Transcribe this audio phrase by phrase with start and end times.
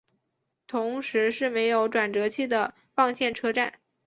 [0.65, 3.71] 同时是没有转辙器的棒线车站。